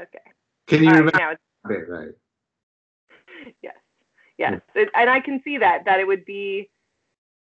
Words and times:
Okay. 0.00 0.18
Can 0.66 0.82
you 0.82 0.88
All 0.90 0.94
right, 0.94 0.98
remember 0.98 1.18
now 1.18 1.30
it's 1.32 1.42
it 1.70 1.88
though? 1.88 2.12
yes, 3.62 3.74
yes, 4.36 4.60
It- 4.74 4.90
and 4.94 5.10
I 5.10 5.20
can 5.20 5.42
see 5.42 5.58
that 5.58 5.84
that 5.86 6.00
it 6.00 6.06
would 6.06 6.24
be, 6.24 6.68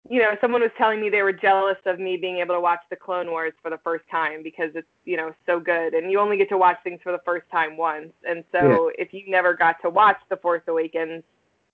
you 0.09 0.19
know, 0.19 0.35
someone 0.41 0.61
was 0.61 0.71
telling 0.77 1.01
me 1.01 1.09
they 1.09 1.21
were 1.23 1.33
jealous 1.33 1.77
of 1.85 1.99
me 1.99 2.17
being 2.17 2.37
able 2.37 2.55
to 2.55 2.61
watch 2.61 2.81
the 2.89 2.95
Clone 2.95 3.29
Wars 3.31 3.53
for 3.61 3.69
the 3.69 3.77
first 3.79 4.03
time 4.09 4.43
because 4.43 4.71
it's 4.75 4.87
you 5.05 5.17
know 5.17 5.33
so 5.45 5.59
good, 5.59 5.93
and 5.93 6.11
you 6.11 6.19
only 6.19 6.37
get 6.37 6.49
to 6.49 6.57
watch 6.57 6.77
things 6.83 6.99
for 7.03 7.11
the 7.11 7.21
first 7.25 7.49
time 7.51 7.77
once, 7.77 8.13
and 8.27 8.43
so 8.51 8.91
if 8.97 9.13
you 9.13 9.23
never 9.27 9.53
got 9.53 9.81
to 9.81 9.89
watch 9.89 10.19
the 10.29 10.37
Force 10.37 10.63
Awakens 10.67 11.23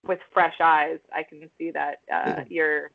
with 0.07 0.19
fresh 0.33 0.55
eyes, 0.61 0.99
I 1.13 1.23
can 1.23 1.49
see 1.57 1.71
that 1.71 1.99
uh, 2.11 2.25
Yeah. 2.25 2.43
you're, 2.49 2.91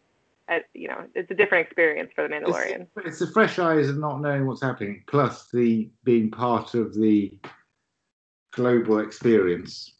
uh, 0.48 0.58
you 0.74 0.88
know, 0.88 1.06
it's 1.14 1.30
a 1.30 1.34
different 1.34 1.66
experience 1.66 2.10
for 2.14 2.26
the 2.26 2.34
Mandalorian. 2.34 2.86
It's, 2.96 3.06
it's 3.06 3.18
the 3.20 3.28
fresh 3.28 3.58
eyes 3.58 3.88
and 3.88 4.00
not 4.00 4.20
knowing 4.20 4.46
what's 4.46 4.62
happening, 4.62 5.04
plus 5.06 5.48
the 5.50 5.90
being 6.04 6.30
part 6.30 6.74
of 6.74 6.94
the 6.94 7.38
global 8.56 8.98
experience. 8.98 9.92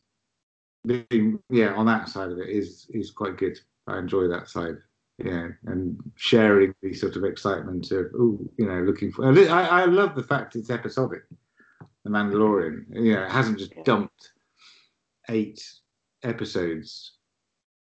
Being, 0.85 1.39
yeah, 1.51 1.75
on 1.75 1.87
that 1.87 2.09
side 2.09 2.31
of 2.33 2.39
it 2.39 2.49
is 2.49 2.87
is 2.91 3.11
quite 3.11 3.37
good. 3.37 3.59
I 3.87 3.99
enjoy 3.99 4.27
that 4.29 4.49
side. 4.49 4.77
Yeah, 5.19 5.49
and 5.67 5.99
sharing 6.17 6.75
the 6.83 6.93
sort 6.93 7.17
of 7.17 7.25
excitement 7.25 7.91
of, 7.91 8.07
oh, 8.19 8.39
you 8.59 8.67
know, 8.67 8.83
looking 8.83 9.11
for. 9.11 9.25
I, 9.27 9.83
I 9.83 9.85
love 9.87 10.15
the 10.15 10.23
fact 10.23 10.57
it's 10.57 10.69
episodic. 10.69 11.23
The 12.05 12.11
Mandalorian, 12.11 12.85
you 12.91 13.15
know, 13.15 13.23
it 13.25 13.31
hasn't 13.31 13.59
just 13.59 13.73
dumped 13.85 14.33
eight 15.31 15.65
episodes 16.23 17.13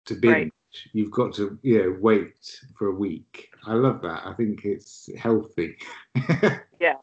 to 0.07 0.15
binge. 0.15 0.35
Right. 0.35 0.53
You've 0.93 1.11
got 1.11 1.35
to, 1.35 1.59
you 1.63 1.83
know, 1.83 1.97
wait 2.01 2.61
for 2.77 2.89
a 2.89 2.95
week. 2.95 3.49
I 3.67 3.75
love 3.75 4.03
that. 4.03 4.27
I 4.27 4.35
think 4.35 4.65
it's 4.65 5.09
healthy. 5.17 5.77
Yeah. 6.81 6.97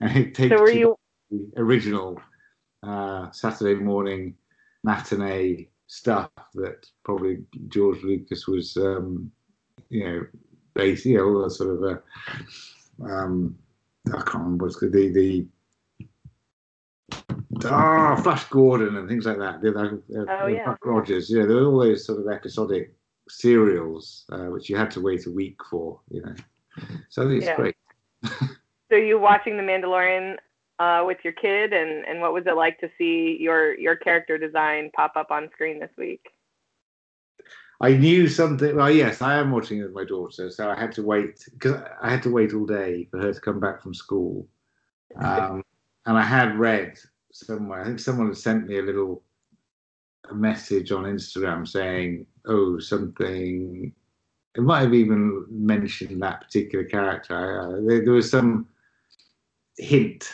and 0.00 0.16
it 0.16 0.34
takes 0.34 0.56
So 0.56 0.60
were 0.60 0.70
you 0.70 0.98
original 1.56 2.20
uh, 2.82 3.30
Saturday 3.30 3.74
morning 3.74 4.34
matinee 4.84 5.68
stuff 5.86 6.30
that 6.54 6.86
probably 7.04 7.38
George 7.68 8.02
Lucas 8.02 8.46
was, 8.46 8.76
um, 8.76 9.30
you 9.90 10.04
know, 10.04 10.26
based, 10.74 11.04
you 11.06 11.16
know, 11.16 11.24
all 11.24 11.42
the 11.42 11.50
sort 11.50 11.70
of, 11.70 11.82
uh, 11.82 13.04
um, 13.04 13.56
I 14.08 14.20
can't 14.22 14.34
remember 14.34 14.66
what's 14.66 14.76
good, 14.76 14.92
the, 14.92 15.08
the, 17.50 17.70
ah, 17.70 18.16
Flash 18.16 18.44
Gordon 18.44 18.96
and 18.96 19.08
things 19.08 19.26
like 19.26 19.38
that. 19.38 19.60
The, 19.60 20.02
Oh, 20.28 20.46
yeah. 20.46 20.66
Buck 20.66 20.84
Rogers, 20.84 21.30
you 21.30 21.40
know, 21.40 21.46
there 21.46 21.56
were 21.56 21.66
all 21.72 21.80
those 21.80 22.04
sort 22.04 22.20
of 22.20 22.28
episodic 22.28 22.94
serials 23.28 24.24
uh, 24.32 24.46
which 24.46 24.70
you 24.70 24.76
had 24.76 24.90
to 24.92 25.00
wait 25.00 25.26
a 25.26 25.30
week 25.30 25.58
for, 25.70 26.00
you 26.10 26.22
know. 26.22 26.34
So 27.08 27.22
I 27.22 27.26
think 27.26 27.38
it's 27.38 27.46
Yeah. 27.46 27.56
great. 27.56 27.76
So 28.90 28.96
you're 28.96 29.18
watching 29.18 29.56
the 29.56 29.62
Mandalorian 29.62 30.36
uh, 30.78 31.02
with 31.06 31.18
your 31.24 31.32
kid, 31.32 31.72
and 31.72 32.04
and 32.04 32.20
what 32.20 32.32
was 32.32 32.44
it 32.46 32.56
like 32.56 32.78
to 32.80 32.90
see 32.98 33.36
your 33.40 33.78
your 33.78 33.96
character 33.96 34.38
design 34.38 34.90
pop 34.94 35.12
up 35.16 35.30
on 35.30 35.50
screen 35.52 35.80
this 35.80 35.90
week? 35.96 36.24
I 37.80 37.92
knew 37.92 38.28
something. 38.28 38.74
Well, 38.74 38.90
yes, 38.90 39.22
I 39.22 39.38
am 39.38 39.50
watching 39.52 39.78
it 39.78 39.84
with 39.84 39.92
my 39.92 40.04
daughter, 40.04 40.50
so 40.50 40.70
I 40.70 40.78
had 40.78 40.92
to 40.92 41.02
wait 41.02 41.44
because 41.52 41.80
I 42.02 42.10
had 42.10 42.22
to 42.24 42.30
wait 42.30 42.52
all 42.52 42.66
day 42.66 43.06
for 43.10 43.18
her 43.18 43.32
to 43.32 43.40
come 43.40 43.60
back 43.60 43.82
from 43.82 43.94
school. 43.94 44.48
Um, 45.16 45.62
and 46.06 46.18
I 46.18 46.22
had 46.22 46.58
read 46.58 46.98
somewhere. 47.32 47.82
I 47.82 47.84
think 47.84 48.00
someone 48.00 48.28
had 48.28 48.36
sent 48.36 48.66
me 48.66 48.78
a 48.78 48.82
little 48.82 49.22
a 50.30 50.34
message 50.34 50.90
on 50.90 51.04
Instagram 51.04 51.66
saying, 51.66 52.26
"Oh, 52.46 52.78
something." 52.78 53.92
It 54.56 54.62
might 54.62 54.80
have 54.80 54.94
even 54.94 55.44
mentioned 55.48 56.20
that 56.22 56.40
particular 56.40 56.84
character. 56.84 57.36
I, 57.36 57.64
I, 57.64 57.80
there, 57.86 58.04
there 58.04 58.14
was 58.14 58.30
some 58.30 58.66
hint 59.76 60.28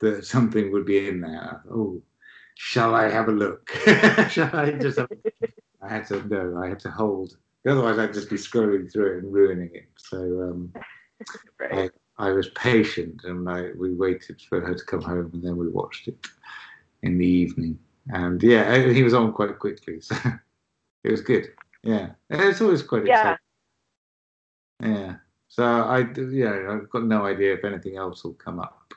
that 0.00 0.24
something 0.26 0.72
would 0.72 0.84
be 0.86 1.08
in 1.08 1.20
there. 1.20 1.62
Oh, 1.70 2.02
shall 2.56 2.94
I 2.94 3.10
have 3.10 3.28
a 3.28 3.32
look? 3.32 3.70
shall 4.30 4.54
I 4.54 4.72
just? 4.72 4.98
Have 4.98 5.10
I 5.82 5.88
had 5.88 6.06
to 6.08 6.26
no, 6.28 6.60
I 6.62 6.68
had 6.68 6.80
to 6.80 6.90
hold. 6.90 7.36
Otherwise, 7.66 7.98
I'd 7.98 8.12
just 8.14 8.30
be 8.30 8.36
scrolling 8.36 8.92
through 8.92 9.16
it 9.16 9.24
and 9.24 9.32
ruining 9.32 9.70
it. 9.74 9.88
So 9.96 10.18
um, 10.42 10.72
Right. 11.60 11.90
I 12.18 12.30
was 12.30 12.48
patient, 12.50 13.22
and 13.24 13.48
I, 13.48 13.70
we 13.76 13.92
waited 13.94 14.40
for 14.48 14.60
her 14.60 14.74
to 14.74 14.84
come 14.84 15.02
home, 15.02 15.30
and 15.32 15.42
then 15.42 15.56
we 15.56 15.68
watched 15.68 16.08
it 16.08 16.26
in 17.02 17.18
the 17.18 17.26
evening. 17.26 17.78
And 18.12 18.42
yeah, 18.42 18.92
he 18.92 19.02
was 19.02 19.14
on 19.14 19.32
quite 19.32 19.58
quickly, 19.58 20.00
so 20.00 20.14
it 21.04 21.10
was 21.10 21.20
good. 21.22 21.48
Yeah, 21.82 22.10
it's 22.30 22.60
always 22.60 22.82
quite 22.82 23.06
Yeah. 23.06 23.36
exciting. 24.80 24.96
Yeah. 24.96 25.14
So 25.48 25.64
I, 25.64 26.00
yeah, 26.30 26.68
I've 26.70 26.90
got 26.90 27.04
no 27.04 27.24
idea 27.24 27.54
if 27.54 27.64
anything 27.64 27.96
else 27.96 28.24
will 28.24 28.34
come 28.34 28.58
up. 28.60 28.92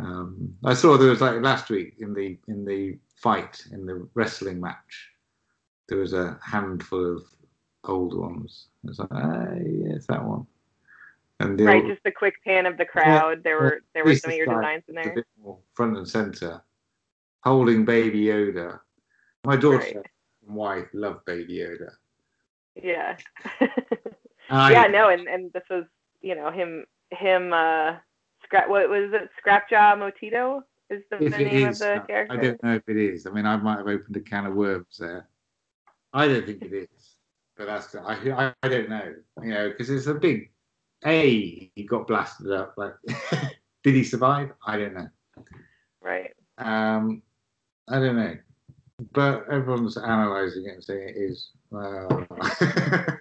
Um, 0.00 0.54
I 0.64 0.74
saw 0.74 0.96
there 0.96 1.10
was 1.10 1.20
like 1.20 1.40
last 1.42 1.70
week 1.70 1.94
in 1.98 2.14
the 2.14 2.38
in 2.46 2.64
the 2.64 2.98
fight 3.16 3.64
in 3.72 3.84
the 3.84 4.08
wrestling 4.14 4.60
match, 4.60 5.10
there 5.88 5.98
was 5.98 6.12
a 6.12 6.38
handful 6.44 7.16
of 7.16 7.22
old 7.84 8.16
ones. 8.16 8.68
It's 8.84 8.98
like, 9.00 9.08
ah, 9.10 9.46
yes, 9.60 10.06
that 10.06 10.24
one. 10.24 10.46
And 11.40 11.58
the 11.58 11.64
Right. 11.64 11.82
old- 11.82 11.90
Just 11.92 12.06
a 12.06 12.12
quick 12.12 12.34
pan 12.44 12.66
of 12.66 12.76
the 12.76 12.84
crowd. 12.84 13.42
There 13.42 13.56
were 13.60 13.80
there 13.94 14.04
were 14.04 14.14
some 14.14 14.30
of 14.30 14.36
your 14.36 14.46
designs 14.46 14.84
in 14.88 14.98
a 14.98 15.02
there. 15.04 15.14
bit 15.14 15.26
more 15.42 15.58
front 15.74 15.96
and 15.96 16.08
center, 16.08 16.62
holding 17.42 17.84
Baby 17.84 18.24
Yoda. 18.26 18.80
My 19.44 19.56
daughter 19.56 19.78
Right. 19.78 19.96
and 20.46 20.56
wife 20.56 20.88
love 20.92 21.24
Baby 21.24 21.58
Yoda. 21.58 21.90
Yeah. 22.76 23.16
I- 24.50 24.72
yeah. 24.72 24.86
No. 24.86 25.08
And 25.08 25.26
and 25.28 25.52
this 25.52 25.64
was 25.68 25.84
you 26.20 26.34
know 26.36 26.50
him 26.52 26.86
him 27.10 27.52
uh 27.52 27.96
scrap 28.48 28.68
what 28.68 28.88
was 28.88 29.10
it 29.12 29.28
Scrapjaw 29.44 29.96
Motito 29.98 30.62
is 30.90 31.02
the, 31.10 31.18
the 31.18 31.30
name 31.30 31.68
is, 31.68 31.82
of 31.82 32.00
the 32.00 32.04
character. 32.06 32.32
I 32.32 32.42
don't 32.42 32.62
know 32.62 32.74
if 32.76 32.88
it 32.88 32.96
is. 32.96 33.26
I 33.26 33.30
mean, 33.30 33.44
I 33.44 33.56
might 33.56 33.78
have 33.78 33.86
opened 33.86 34.16
a 34.16 34.20
can 34.20 34.46
of 34.46 34.54
worms 34.54 34.96
there. 34.98 35.28
I 36.14 36.26
don't 36.26 36.46
think 36.46 36.62
it 36.62 36.72
is, 36.72 37.16
but 37.56 37.66
that's 37.66 37.94
I 37.94 38.14
I, 38.14 38.54
I 38.62 38.68
don't 38.68 38.88
know. 38.88 39.14
You 39.42 39.50
know, 39.50 39.68
because 39.68 39.90
it's 39.90 40.06
a 40.06 40.14
big. 40.14 40.50
A, 41.04 41.70
he 41.76 41.84
got 41.84 42.08
blasted 42.08 42.50
up. 42.50 42.74
Like, 42.76 42.94
did 43.84 43.94
he 43.94 44.02
survive? 44.02 44.50
I 44.66 44.78
don't 44.78 44.94
know. 44.94 45.08
Right. 46.00 46.34
Um, 46.56 47.22
I 47.88 48.00
don't 48.00 48.16
know, 48.16 48.36
but 49.12 49.44
everyone's 49.48 49.96
analysing 49.96 50.66
it 50.66 50.74
and 50.74 50.84
saying 50.84 51.10
it 51.10 51.16
is. 51.16 51.50
Well, 51.70 52.26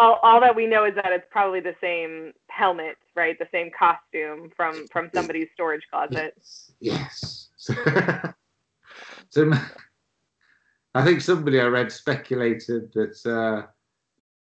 all, 0.00 0.18
all 0.22 0.40
that 0.40 0.56
we 0.56 0.66
know 0.66 0.84
is 0.86 0.94
that 0.94 1.12
it's 1.12 1.26
probably 1.30 1.60
the 1.60 1.76
same 1.80 2.32
helmet, 2.48 2.96
right? 3.14 3.38
The 3.38 3.48
same 3.52 3.70
costume 3.78 4.50
from 4.56 4.86
from 4.88 5.10
somebody's 5.14 5.48
storage 5.52 5.82
closet. 5.90 6.34
yes. 6.80 7.48
Yes. 7.58 7.68
so 9.28 9.52
I 10.94 11.04
think 11.04 11.20
somebody 11.20 11.60
I 11.60 11.66
read 11.66 11.92
speculated 11.92 12.90
that 12.94 13.26
uh, 13.26 13.66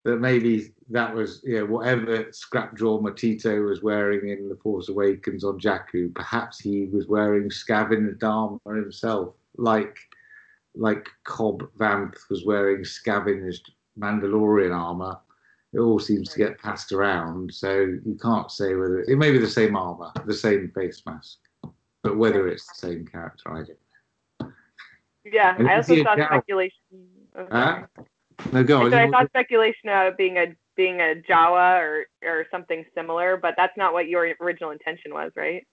that 0.05 0.17
maybe 0.17 0.73
that 0.89 1.13
was 1.13 1.41
you 1.43 1.59
know 1.59 1.65
whatever 1.65 2.23
Scrapjaw 2.25 3.01
Matito 3.01 3.67
was 3.67 3.83
wearing 3.83 4.29
in 4.29 4.47
The 4.47 4.55
Force 4.55 4.87
Awakens 4.87 5.43
on 5.43 5.59
Jakku, 5.59 6.15
perhaps 6.15 6.59
he 6.59 6.85
was 6.85 7.07
wearing 7.07 7.51
scavenged 7.51 8.23
armor 8.23 8.59
himself, 8.65 9.35
like 9.57 9.97
like 10.75 11.09
Cobb 11.25 11.69
Vanth 11.77 12.29
was 12.29 12.45
wearing 12.45 12.85
scavenged 12.85 13.71
Mandalorian 13.99 14.73
armor. 14.73 15.19
It 15.73 15.79
all 15.79 15.99
seems 15.99 16.29
to 16.29 16.37
get 16.37 16.59
passed 16.59 16.91
around, 16.91 17.53
so 17.53 17.79
you 17.79 18.17
can't 18.21 18.51
say 18.51 18.75
whether 18.75 19.01
it 19.01 19.17
may 19.17 19.31
be 19.31 19.37
the 19.37 19.47
same 19.47 19.75
armor, 19.75 20.11
the 20.25 20.33
same 20.33 20.69
face 20.75 21.01
mask, 21.05 21.37
but 22.03 22.17
whether 22.17 22.47
it's 22.47 22.67
the 22.67 22.87
same 22.87 23.05
character, 23.05 23.49
I 23.51 23.55
don't. 23.63 23.69
know. 24.41 24.51
Yeah, 25.23 25.55
And 25.57 25.69
I 25.69 25.77
also 25.77 26.03
saw 26.03 26.15
speculation. 26.15 26.77
Huh? 27.51 27.83
No, 28.51 28.63
go 28.63 28.81
I 28.81 28.85
on. 28.85 28.91
said 28.91 28.99
I 28.99 29.09
saw 29.09 29.25
speculation 29.27 29.89
about 29.89 30.07
it 30.07 30.17
being 30.17 30.37
a 30.37 30.55
being 30.75 30.99
a 30.99 31.21
Jawa 31.29 31.79
or 31.79 32.05
or 32.23 32.45
something 32.51 32.83
similar, 32.95 33.37
but 33.37 33.53
that's 33.55 33.77
not 33.77 33.93
what 33.93 34.07
your 34.07 34.33
original 34.41 34.71
intention 34.71 35.13
was, 35.13 35.31
right? 35.35 35.65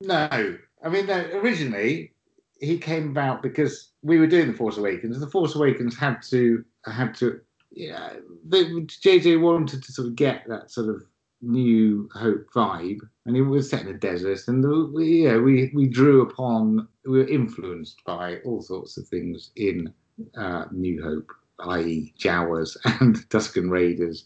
No, 0.00 0.28
I 0.30 0.88
mean 0.88 1.06
no, 1.06 1.18
originally 1.34 2.12
he 2.60 2.78
came 2.78 3.10
about 3.10 3.42
because 3.42 3.90
we 4.02 4.18
were 4.18 4.26
doing 4.26 4.48
the 4.48 4.56
Force 4.56 4.78
Awakens, 4.78 5.18
the 5.18 5.26
Force 5.26 5.54
Awakens 5.54 5.96
had 5.96 6.22
to 6.30 6.64
had 6.86 7.14
to 7.16 7.40
yeah. 7.70 8.14
JJ 8.48 9.40
wanted 9.40 9.82
to 9.82 9.92
sort 9.92 10.08
of 10.08 10.16
get 10.16 10.44
that 10.48 10.70
sort 10.70 10.88
of 10.88 11.02
new 11.40 12.08
hope 12.14 12.46
vibe, 12.54 13.00
and 13.26 13.36
it 13.36 13.42
was 13.42 13.70
set 13.70 13.82
in 13.82 13.88
a 13.88 13.94
desert, 13.94 14.40
and 14.48 14.62
the, 14.64 14.90
we, 14.92 15.24
yeah, 15.24 15.38
we 15.38 15.70
we 15.74 15.86
drew 15.86 16.22
upon 16.22 16.88
we 17.04 17.18
were 17.18 17.28
influenced 17.28 18.02
by 18.04 18.38
all 18.44 18.60
sorts 18.60 18.96
of 18.96 19.06
things 19.08 19.50
in 19.56 19.92
uh, 20.36 20.64
New 20.72 21.02
Hope, 21.02 21.30
i.e. 21.70 22.12
Jawas 22.18 22.76
and 23.00 23.16
Tusken 23.28 23.70
Raiders, 23.70 24.24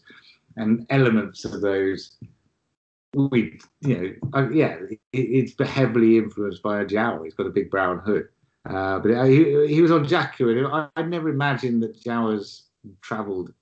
and 0.55 0.85
elements 0.89 1.45
of 1.45 1.61
those 1.61 2.17
we, 3.15 3.59
you 3.81 4.19
know, 4.33 4.39
uh, 4.39 4.49
yeah, 4.49 4.77
it, 4.89 4.99
it's 5.11 5.69
heavily 5.69 6.17
influenced 6.17 6.63
by 6.63 6.81
a 6.81 6.85
Jawa. 6.85 7.23
He's 7.23 7.33
got 7.33 7.47
a 7.47 7.51
big 7.51 7.69
brown 7.69 7.99
hood. 7.99 8.27
Uh, 8.67 8.99
but 8.99 9.27
he, 9.27 9.67
he 9.67 9.81
was 9.81 9.91
on 9.91 10.05
Jakku, 10.05 10.57
and 10.57 10.67
I, 10.67 10.87
I'd 10.95 11.09
never 11.09 11.29
imagined 11.29 11.83
that 11.83 12.01
Jawas 12.01 12.63
travelled 13.01 13.53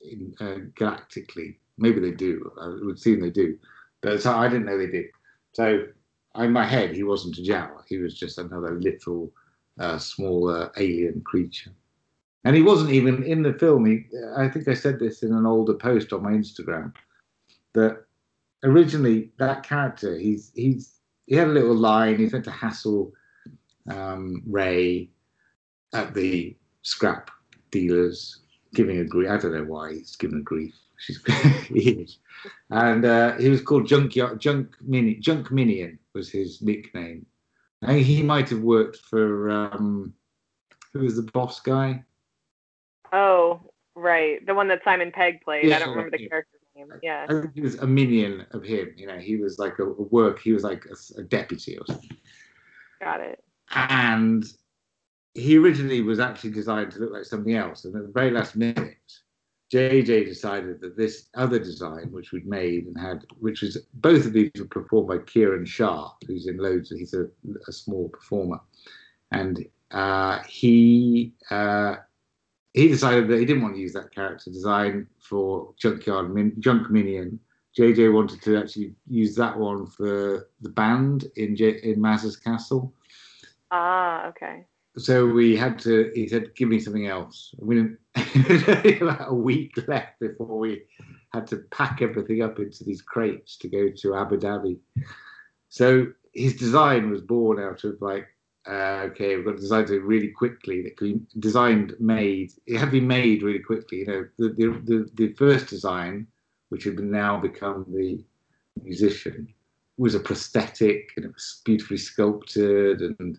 in, 0.00 0.34
uh, 0.40 0.68
galactically. 0.74 1.56
Maybe 1.78 2.00
they 2.00 2.12
do. 2.12 2.52
I 2.60 2.68
would 2.84 2.96
assume 2.96 3.20
they 3.20 3.30
do, 3.30 3.58
but 4.00 4.22
so 4.22 4.34
I 4.34 4.48
didn't 4.48 4.66
know 4.66 4.78
they 4.78 4.86
did. 4.86 5.06
So 5.52 5.86
in 6.36 6.52
my 6.52 6.64
head, 6.64 6.94
he 6.94 7.02
wasn't 7.02 7.38
a 7.38 7.42
Jawa. 7.42 7.82
He 7.88 7.98
was 7.98 8.18
just 8.18 8.38
another 8.38 8.78
little, 8.78 9.32
uh, 9.78 9.98
smaller 9.98 10.70
alien 10.76 11.22
creature. 11.22 11.72
And 12.44 12.56
he 12.56 12.62
wasn't 12.62 12.92
even 12.92 13.22
in 13.22 13.42
the 13.42 13.54
film. 13.54 13.84
He, 13.84 14.06
I 14.36 14.48
think 14.48 14.68
I 14.68 14.74
said 14.74 14.98
this 14.98 15.22
in 15.22 15.32
an 15.32 15.46
older 15.46 15.74
post 15.74 16.12
on 16.12 16.22
my 16.22 16.32
Instagram 16.32 16.92
that 17.74 18.04
originally 18.64 19.30
that 19.38 19.62
character, 19.62 20.18
he's 20.18 20.52
he's 20.54 21.00
he 21.26 21.36
had 21.36 21.48
a 21.48 21.52
little 21.52 21.74
line. 21.74 22.16
He 22.18 22.26
meant 22.26 22.44
to 22.44 22.50
hassle 22.50 23.12
um, 23.90 24.42
Rey 24.46 25.10
at 25.92 26.14
the 26.14 26.56
scrap 26.82 27.30
dealers, 27.70 28.40
giving 28.74 28.98
a 28.98 29.04
grief. 29.04 29.30
I 29.30 29.36
don't 29.38 29.54
know 29.54 29.64
why 29.64 29.94
he's 29.94 30.16
giving 30.16 30.40
a 30.40 30.42
grief. 30.42 30.74
She's 30.98 31.22
he 31.68 31.90
is, 31.90 32.18
and 32.70 33.04
uh, 33.04 33.36
he 33.36 33.48
was 33.48 33.62
called 33.62 33.86
Junkyard 33.86 34.40
Junk 34.40 34.76
Mini 34.82 35.14
Junk 35.14 35.50
Minion 35.50 35.98
was 36.14 36.30
his 36.30 36.60
nickname. 36.62 37.26
And 37.82 37.98
he 37.98 38.22
might 38.22 38.50
have 38.50 38.60
worked 38.60 38.98
for 38.98 39.48
um, 39.48 40.12
who 40.92 41.00
was 41.00 41.16
the 41.16 41.22
boss 41.22 41.60
guy? 41.60 42.04
Oh, 43.12 43.60
right, 43.94 44.44
the 44.46 44.54
one 44.54 44.68
that 44.68 44.84
Simon 44.84 45.10
Pegg 45.10 45.40
played. 45.42 45.64
Yeah, 45.64 45.76
I 45.76 45.78
don't 45.80 45.90
remember 45.90 46.16
the 46.16 46.22
yeah. 46.22 46.28
character's 46.28 46.60
name. 46.76 46.88
Yeah. 47.02 47.26
I 47.28 47.32
think 47.32 47.54
he 47.54 47.60
was 47.60 47.76
a 47.76 47.86
minion 47.86 48.46
of 48.50 48.64
him. 48.64 48.92
You 48.96 49.06
know, 49.06 49.18
he 49.18 49.36
was 49.36 49.58
like 49.58 49.78
a, 49.78 49.84
a 49.84 50.02
work. 50.02 50.40
He 50.40 50.52
was 50.52 50.62
like 50.62 50.84
a, 50.86 51.20
a 51.20 51.22
deputy 51.22 51.78
or 51.78 51.86
something. 51.86 52.16
Got 53.00 53.20
it. 53.20 53.42
And 53.74 54.44
he 55.34 55.56
originally 55.58 56.00
was 56.02 56.20
actually 56.20 56.50
designed 56.50 56.92
to 56.92 56.98
look 56.98 57.12
like 57.12 57.24
something 57.24 57.54
else. 57.54 57.84
And 57.84 57.94
at 57.96 58.02
the 58.02 58.12
very 58.12 58.30
last 58.30 58.56
minute, 58.56 58.96
JJ 59.72 60.26
decided 60.26 60.80
that 60.80 60.96
this 60.96 61.28
other 61.34 61.58
design, 61.58 62.10
which 62.10 62.32
we'd 62.32 62.46
made 62.46 62.86
and 62.86 62.98
had, 62.98 63.24
which 63.38 63.62
was 63.62 63.78
both 63.94 64.26
of 64.26 64.32
these 64.32 64.50
were 64.58 64.64
performed 64.64 65.08
by 65.08 65.18
Kiran 65.18 65.66
Shah, 65.66 66.10
who's 66.26 66.48
in 66.48 66.56
loads. 66.58 66.90
He's 66.90 67.14
a, 67.14 67.26
a 67.68 67.72
small 67.72 68.08
performer, 68.08 68.60
and 69.30 69.64
uh, 69.92 70.40
he 70.48 71.32
uh, 71.50 71.96
he 72.74 72.88
decided 72.88 73.28
that 73.28 73.38
he 73.38 73.44
didn't 73.44 73.62
want 73.62 73.76
to 73.76 73.80
use 73.80 73.92
that 73.92 74.12
character 74.12 74.50
design 74.50 75.06
for 75.20 75.72
Junkyard 75.78 76.34
Min- 76.34 76.56
Junk 76.58 76.90
Minion. 76.90 77.38
JJ 77.78 78.12
wanted 78.12 78.42
to 78.42 78.56
actually 78.58 78.92
use 79.08 79.36
that 79.36 79.56
one 79.56 79.86
for 79.86 80.48
the 80.60 80.68
band 80.70 81.26
in 81.36 81.54
J- 81.54 81.80
in 81.84 82.00
Maz's 82.00 82.36
castle 82.36 82.92
Ah, 83.70 84.26
okay. 84.28 84.66
So 85.00 85.26
we 85.26 85.56
had 85.56 85.78
to 85.80 86.10
he 86.14 86.28
said 86.28 86.54
give 86.54 86.68
me 86.68 86.78
something 86.78 87.06
else. 87.06 87.54
We 87.58 87.76
didn't 87.76 87.98
about 89.02 89.30
a 89.30 89.34
week 89.34 89.72
left 89.88 90.20
before 90.20 90.58
we 90.58 90.82
had 91.32 91.46
to 91.48 91.58
pack 91.70 92.02
everything 92.02 92.42
up 92.42 92.58
into 92.58 92.84
these 92.84 93.02
crates 93.02 93.56
to 93.58 93.68
go 93.68 93.88
to 93.88 94.14
abu 94.14 94.38
dhabi. 94.38 94.78
So 95.68 96.08
his 96.34 96.56
design 96.56 97.10
was 97.10 97.20
born 97.20 97.58
out 97.60 97.84
of 97.84 98.00
like 98.00 98.26
uh, 98.68 99.08
okay 99.10 99.36
we've 99.36 99.46
got 99.46 99.56
to 99.56 99.60
design 99.60 99.84
it 99.84 100.02
really 100.02 100.28
quickly 100.28 100.82
that 100.82 100.96
could 100.96 101.14
be 101.14 101.20
designed 101.40 101.94
made 101.98 102.52
it 102.66 102.76
had 102.76 102.86
to 102.86 102.90
be 102.90 103.00
made 103.00 103.42
really 103.42 103.58
quickly 103.58 103.98
you 103.98 104.06
know. 104.06 104.28
The 104.38 104.48
the, 104.50 104.66
the, 104.84 105.10
the 105.14 105.32
first 105.34 105.68
design 105.68 106.26
which 106.68 106.84
had 106.84 106.98
now 106.98 107.38
become 107.38 107.86
the 107.88 108.22
musician 108.82 109.52
was 109.96 110.14
a 110.14 110.20
prosthetic 110.20 111.12
and 111.16 111.24
it 111.24 111.34
was 111.34 111.62
beautifully 111.64 111.98
sculpted 111.98 113.00
and 113.18 113.38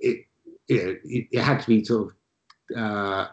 it 0.00 0.26
know, 0.68 0.96
it, 1.04 1.28
it 1.30 1.42
had 1.42 1.60
to 1.60 1.66
be 1.66 1.84
sort 1.84 2.10
of 2.10 2.76
uh, 2.76 3.28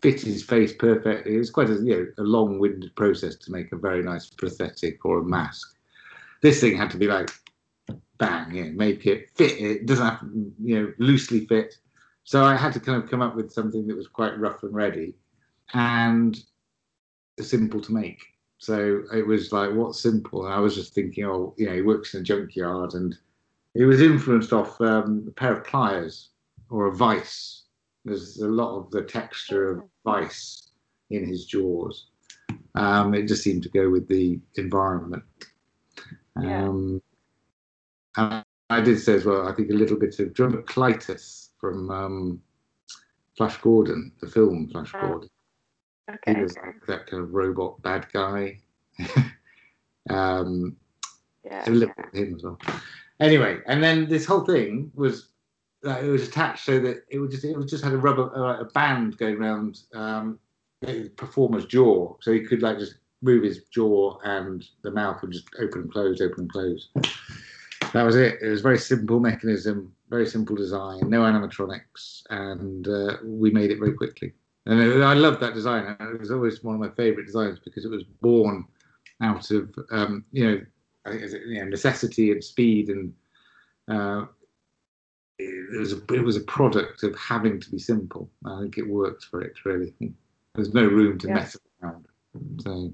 fit 0.00 0.20
his 0.20 0.42
face 0.42 0.72
perfectly. 0.72 1.34
It 1.34 1.38
was 1.38 1.50
quite 1.50 1.70
a, 1.70 1.74
you 1.74 1.96
know, 1.96 2.06
a 2.18 2.22
long-winded 2.22 2.94
process 2.96 3.36
to 3.36 3.52
make 3.52 3.72
a 3.72 3.76
very 3.76 4.02
nice 4.02 4.30
prosthetic 4.30 5.04
or 5.04 5.18
a 5.18 5.24
mask. 5.24 5.76
This 6.40 6.60
thing 6.60 6.76
had 6.76 6.90
to 6.90 6.96
be 6.96 7.06
like, 7.06 7.30
bang, 8.18 8.54
you 8.54 8.64
know, 8.64 8.72
make 8.72 9.06
it 9.06 9.30
fit. 9.34 9.60
It 9.60 9.86
doesn't 9.86 10.04
have 10.04 10.20
to, 10.20 10.52
you 10.62 10.80
know, 10.80 10.92
loosely 10.98 11.46
fit. 11.46 11.78
So 12.24 12.44
I 12.44 12.56
had 12.56 12.72
to 12.74 12.80
kind 12.80 13.02
of 13.02 13.10
come 13.10 13.22
up 13.22 13.34
with 13.34 13.52
something 13.52 13.86
that 13.86 13.96
was 13.96 14.06
quite 14.06 14.38
rough 14.38 14.62
and 14.62 14.74
ready, 14.74 15.14
and 15.74 16.38
simple 17.40 17.80
to 17.80 17.92
make. 17.92 18.20
So 18.58 19.02
it 19.14 19.26
was 19.26 19.52
like, 19.52 19.72
what's 19.72 20.00
simple? 20.00 20.44
And 20.44 20.54
I 20.54 20.58
was 20.58 20.74
just 20.74 20.94
thinking, 20.94 21.24
oh, 21.24 21.54
you 21.56 21.66
know, 21.66 21.74
he 21.74 21.82
works 21.82 22.14
in 22.14 22.20
a 22.20 22.24
junkyard, 22.24 22.94
and 22.94 23.16
it 23.74 23.84
was 23.84 24.00
influenced 24.00 24.52
off 24.52 24.80
um, 24.80 25.24
a 25.28 25.30
pair 25.30 25.52
of 25.52 25.64
pliers 25.64 26.30
or 26.70 26.86
a 26.86 26.92
vice. 26.94 27.62
There's 28.04 28.38
a 28.38 28.48
lot 28.48 28.76
of 28.78 28.90
the 28.90 29.02
texture 29.02 29.70
of 29.70 29.84
vice 30.04 30.70
in 31.10 31.26
his 31.26 31.46
jaws. 31.46 32.06
Um, 32.74 33.14
it 33.14 33.26
just 33.26 33.42
seemed 33.42 33.62
to 33.64 33.68
go 33.68 33.90
with 33.90 34.08
the 34.08 34.38
environment. 34.56 35.24
Yeah. 36.40 36.68
Um, 36.68 37.02
and 38.16 38.44
I 38.70 38.80
did 38.80 39.00
say 39.00 39.14
as 39.14 39.24
well, 39.24 39.48
I 39.48 39.54
think 39.54 39.70
a 39.70 39.74
little 39.74 39.98
bit 39.98 40.18
of 40.18 40.32
Klytus 40.32 41.48
from 41.60 41.90
um, 41.90 42.42
Flash 43.36 43.56
Gordon, 43.58 44.12
the 44.20 44.28
film 44.28 44.68
Flash 44.68 44.92
Oh, 44.94 45.00
Gordon. 45.00 45.28
He 46.26 46.32
Okay. 46.32 46.42
was 46.42 46.56
like 46.56 46.86
that 46.86 47.06
kind 47.06 47.22
of 47.22 47.34
robot 47.34 47.80
bad 47.82 48.06
guy. 48.12 48.60
um, 50.10 50.76
Yeah. 51.44 51.68
a 51.68 51.70
little 51.70 51.94
bit 51.96 52.06
of 52.06 52.14
him 52.14 52.34
as 52.36 52.42
well. 52.42 52.58
Anyway, 53.20 53.60
and 53.66 53.82
then 53.82 54.08
this 54.08 54.24
whole 54.24 54.44
thing 54.44 54.90
was 54.94 55.28
uh, 55.86 55.98
it 56.02 56.08
was 56.08 56.26
attached 56.26 56.64
so 56.64 56.78
that 56.80 57.04
it 57.08 57.18
would 57.18 57.30
just 57.30 57.44
it 57.44 57.56
was 57.56 57.70
just 57.70 57.84
had 57.84 57.92
a 57.92 57.98
rubber 57.98 58.34
uh, 58.36 58.60
a 58.60 58.64
band 58.66 59.16
going 59.18 59.36
around 59.36 59.80
um, 59.94 60.38
the 60.82 61.08
performer's 61.16 61.66
jaw, 61.66 62.16
so 62.20 62.32
he 62.32 62.40
could 62.40 62.62
like 62.62 62.78
just 62.78 62.94
move 63.22 63.42
his 63.42 63.64
jaw 63.64 64.16
and 64.24 64.64
the 64.82 64.90
mouth 64.90 65.20
would 65.22 65.32
just 65.32 65.48
open 65.60 65.82
and 65.82 65.92
close, 65.92 66.20
open 66.20 66.40
and 66.42 66.52
close. 66.52 66.88
That 67.92 68.02
was 68.04 68.16
it. 68.16 68.38
It 68.42 68.48
was 68.48 68.60
very 68.60 68.78
simple 68.78 69.18
mechanism, 69.18 69.92
very 70.10 70.26
simple 70.26 70.54
design, 70.54 71.08
no 71.08 71.22
animatronics, 71.22 72.22
and 72.30 72.86
uh, 72.86 73.16
we 73.24 73.50
made 73.50 73.70
it 73.70 73.78
very 73.78 73.94
quickly. 73.94 74.32
And 74.66 74.80
it- 74.80 75.00
I 75.02 75.14
loved 75.14 75.40
that 75.40 75.54
design. 75.54 75.96
It 75.98 76.20
was 76.20 76.30
always 76.30 76.62
one 76.62 76.74
of 76.74 76.80
my 76.80 76.90
favourite 76.90 77.26
designs 77.26 77.58
because 77.58 77.84
it 77.84 77.90
was 77.90 78.04
born 78.04 78.66
out 79.22 79.50
of 79.50 79.74
um, 79.90 80.24
you 80.32 80.44
know 80.44 80.60
you 81.10 81.60
know, 81.60 81.68
necessity 81.68 82.30
and 82.30 82.44
speed 82.44 82.88
and 82.90 83.14
uh, 83.88 84.26
it 85.38 85.78
was 85.78 85.92
a, 85.92 86.14
it 86.14 86.24
was 86.24 86.36
a 86.36 86.40
product 86.42 87.02
of 87.02 87.16
having 87.16 87.60
to 87.60 87.70
be 87.70 87.78
simple. 87.78 88.30
I 88.44 88.60
think 88.60 88.78
it 88.78 88.88
worked 88.88 89.24
for 89.24 89.40
it 89.42 89.64
really. 89.64 89.94
There's 90.54 90.74
no 90.74 90.84
room 90.86 91.18
to 91.18 91.28
Yeah. 91.28 91.34
mess 91.34 91.56
around. 91.82 92.06
So 92.60 92.92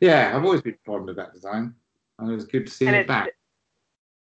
yeah, 0.00 0.32
I've 0.34 0.44
always 0.44 0.62
been 0.62 0.76
fond 0.84 1.08
of 1.08 1.16
that 1.16 1.32
design, 1.32 1.74
and 2.18 2.30
it 2.30 2.34
was 2.34 2.44
good 2.44 2.66
to 2.66 2.72
see 2.72 2.86
And 2.86 2.96
it 2.96 3.06
back. 3.06 3.30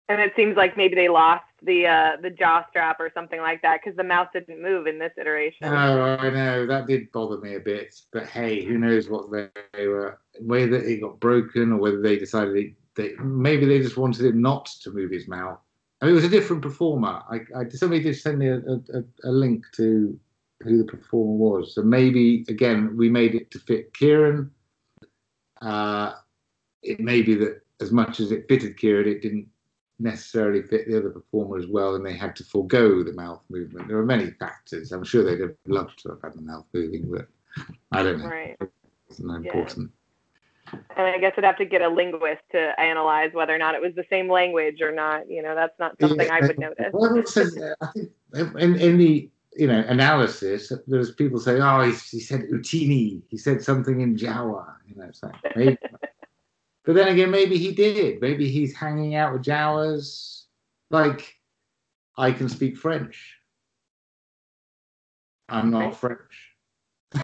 And 0.08 0.20
it 0.20 0.32
seems 0.34 0.56
like 0.56 0.76
maybe 0.76 0.96
they 0.96 1.08
lost 1.08 1.44
the 1.62 1.86
uh, 1.86 2.16
the 2.20 2.30
jaw 2.30 2.66
strap 2.68 2.98
or 2.98 3.10
something 3.14 3.40
like 3.40 3.62
that 3.62 3.80
because 3.80 3.96
the 3.96 4.02
mouth 4.04 4.28
didn't 4.32 4.60
move 4.60 4.88
in 4.88 4.98
this 4.98 5.12
iteration. 5.16 5.68
Oh, 5.68 6.16
I 6.18 6.30
know 6.30 6.66
that 6.66 6.88
did 6.88 7.12
bother 7.12 7.38
me 7.38 7.54
a 7.54 7.60
bit, 7.60 7.94
but 8.12 8.26
hey, 8.26 8.64
who 8.64 8.78
knows 8.78 9.08
what 9.08 9.30
they, 9.30 9.48
they 9.72 9.86
were, 9.86 10.18
whether 10.40 10.76
it 10.76 11.00
got 11.00 11.20
broken 11.20 11.72
or 11.72 11.78
whether 11.78 12.00
they 12.00 12.18
decided 12.18 12.56
they, 12.56 12.74
they 12.96 13.14
maybe 13.22 13.66
they 13.66 13.78
just 13.78 13.96
wanted 13.96 14.26
it 14.26 14.34
not 14.34 14.66
to 14.82 14.90
move 14.90 15.12
his 15.12 15.28
mouth. 15.28 15.60
I 16.00 16.06
mean, 16.06 16.12
it 16.12 16.16
was 16.16 16.24
a 16.24 16.28
different 16.30 16.62
performer. 16.62 17.22
I, 17.30 17.40
I 17.56 17.68
somebody 17.68 18.02
did 18.02 18.16
send 18.16 18.38
me 18.38 18.48
a, 18.48 18.58
a, 18.58 19.04
a 19.24 19.30
link 19.30 19.64
to 19.76 20.18
who 20.62 20.78
the 20.78 20.84
performer 20.84 21.32
was. 21.32 21.74
So 21.74 21.82
maybe 21.82 22.44
again 22.48 22.96
we 22.96 23.08
made 23.10 23.34
it 23.34 23.50
to 23.52 23.58
fit 23.58 23.92
Kiran. 23.92 24.50
Uh, 25.60 26.14
it 26.82 27.00
may 27.00 27.22
be 27.22 27.34
that 27.34 27.60
as 27.80 27.92
much 27.92 28.20
as 28.20 28.32
it 28.32 28.46
fitted 28.48 28.76
Kiran, 28.78 29.06
it 29.06 29.22
didn't 29.22 29.46
necessarily 29.98 30.62
fit 30.62 30.88
the 30.88 30.96
other 30.96 31.10
performer 31.10 31.58
as 31.58 31.66
well, 31.66 31.94
and 31.94 32.04
they 32.04 32.14
had 32.14 32.34
to 32.36 32.44
forego 32.44 33.02
the 33.02 33.12
mouth 33.12 33.42
movement. 33.50 33.86
There 33.88 33.98
are 33.98 34.06
many 34.06 34.30
factors. 34.30 34.92
I'm 34.92 35.04
sure 35.04 35.22
they'd 35.22 35.40
have 35.40 35.54
loved 35.66 36.02
to 36.02 36.10
have 36.10 36.22
had 36.22 36.34
the 36.34 36.42
mouth 36.42 36.64
moving, 36.72 37.10
but 37.10 37.28
I 37.92 38.02
don't 38.02 38.20
know. 38.20 38.28
Right. 38.28 38.56
It's 39.10 39.20
not 39.20 39.42
Yeah. 39.44 39.52
important. 39.52 39.90
And 40.72 41.06
I 41.06 41.18
guess 41.18 41.32
I'd 41.36 41.44
have 41.44 41.56
to 41.56 41.64
get 41.64 41.82
a 41.82 41.88
linguist 41.88 42.42
to 42.52 42.78
analyze 42.78 43.30
whether 43.32 43.54
or 43.54 43.58
not 43.58 43.74
it 43.74 43.80
was 43.80 43.94
the 43.96 44.04
same 44.10 44.30
language 44.30 44.80
or 44.80 44.92
not. 44.92 45.28
You 45.28 45.42
know, 45.42 45.54
that's 45.54 45.78
not 45.78 45.96
something 46.00 46.30
I 46.30 46.40
would 46.40 46.58
notice. 46.58 46.86
Well, 46.92 47.18
uh, 47.18 47.74
I 47.82 47.86
think 47.92 48.10
in, 48.34 48.76
in 48.76 48.98
the 48.98 49.30
you 49.56 49.66
know 49.66 49.84
analysis, 49.88 50.72
there's 50.86 51.12
people 51.12 51.40
saying, 51.40 51.62
"Oh, 51.62 51.82
he, 51.82 51.92
he 51.92 52.20
said 52.20 52.42
Utini. 52.52 53.22
He 53.28 53.36
said 53.36 53.62
something 53.62 54.00
in 54.00 54.16
Jawa." 54.16 54.66
You 54.86 54.96
know, 54.96 55.04
it's 55.08 55.22
like, 55.22 55.34
maybe. 55.56 55.78
but 56.84 56.94
then 56.94 57.08
again, 57.08 57.30
maybe 57.30 57.58
he 57.58 57.72
did. 57.72 58.20
Maybe 58.20 58.48
he's 58.48 58.74
hanging 58.74 59.14
out 59.16 59.32
with 59.32 59.42
Jawas. 59.42 60.44
Like, 60.90 61.34
I 62.16 62.32
can 62.32 62.48
speak 62.48 62.76
French. 62.76 63.36
I'm 65.48 65.70
not 65.70 65.78
Right. 65.78 65.96
French. 65.96 66.49